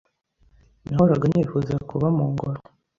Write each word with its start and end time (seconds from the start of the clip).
Nahoraga 0.89 1.25
nifuza 1.27 1.73
kuba 1.89 2.07
mu 2.17 2.25
ngoro. 2.31 2.59